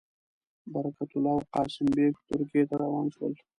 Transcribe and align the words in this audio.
برکت 0.73 1.09
الله 1.15 1.33
او 1.37 1.43
قاسم 1.53 1.87
بېګ 1.95 2.13
ترکیې 2.29 2.63
ته 2.69 2.75
روان 2.81 3.05
شول. 3.15 3.33